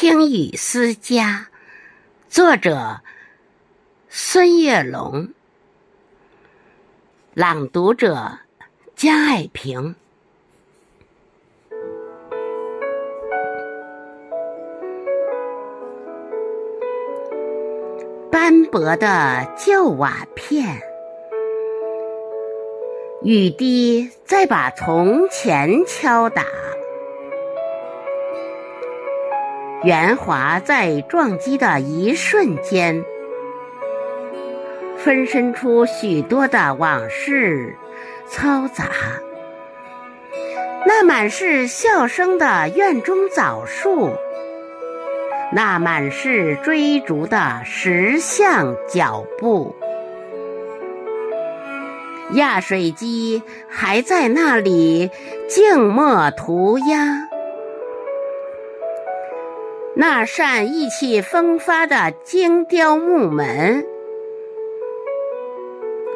[0.00, 1.48] 听雨思家，
[2.28, 3.00] 作者
[4.08, 5.30] 孙月龙，
[7.34, 8.38] 朗读者
[8.94, 9.96] 江爱萍。
[18.30, 20.80] 斑驳的旧瓦片，
[23.24, 26.44] 雨滴在把从前敲打。
[29.84, 33.04] 圆滑在撞击的一瞬间，
[34.96, 37.76] 分身出许多的往事，
[38.28, 38.86] 嘈杂。
[40.84, 44.10] 那满是笑声的院中枣树，
[45.52, 49.76] 那满是追逐的石像脚步，
[52.32, 55.10] 压水机还在那里
[55.48, 57.27] 静默涂鸦。
[60.00, 63.84] 那扇意气风发的精雕木门，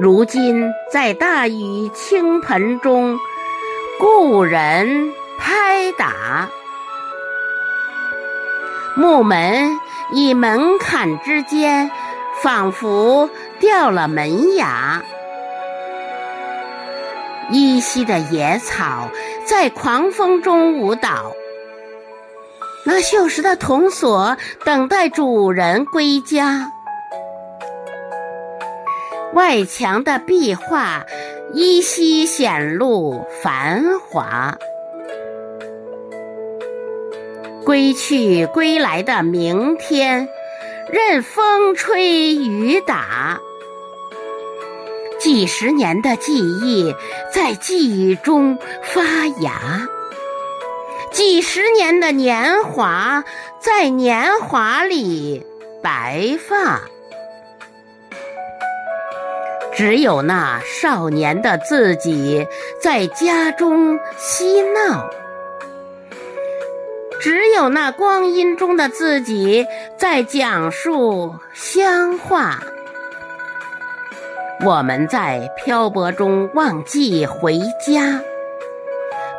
[0.00, 3.20] 如今在大雨倾盆中，
[4.00, 6.50] 故人拍打
[8.96, 9.78] 木门，
[10.10, 11.88] 以门槛之间，
[12.42, 15.04] 仿佛掉了门牙。
[17.52, 19.08] 依稀的野草
[19.44, 21.32] 在狂风中舞蹈。
[22.90, 26.72] 那锈蚀的铜锁等待主人归家，
[29.34, 31.04] 外墙的壁画
[31.52, 34.56] 依稀显露繁华。
[37.66, 40.26] 归去归来的明天，
[40.90, 43.38] 任风吹雨打，
[45.20, 46.94] 几十年的记忆
[47.30, 49.02] 在记忆中发
[49.42, 49.86] 芽。
[51.18, 53.24] 几十年的年华，
[53.58, 55.44] 在年华里
[55.82, 56.80] 白发。
[59.74, 62.46] 只有那少年的自己
[62.80, 65.10] 在家中嬉闹，
[67.20, 69.66] 只有那光阴中的自己
[69.96, 72.62] 在讲述乡话。
[74.64, 78.22] 我们在漂泊中忘记回家。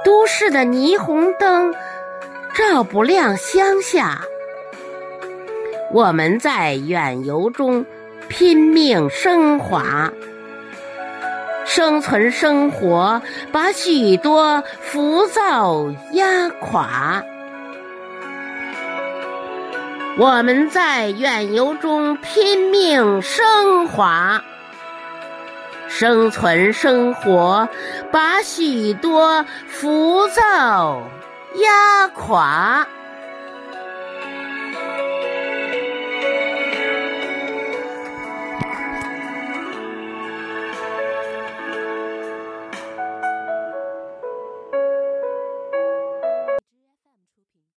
[0.10, 1.72] 都市的霓虹灯
[2.56, 4.22] 照不亮乡下，
[5.92, 7.86] 我们在远游中
[8.28, 10.12] 拼命升华，
[11.64, 13.22] 生存生活
[13.52, 17.24] 把许多浮躁压垮。
[20.18, 24.44] 我们在远游中拼命升华。
[25.90, 27.68] 生存生活，
[28.12, 31.02] 把许多浮躁
[31.56, 32.88] 压垮。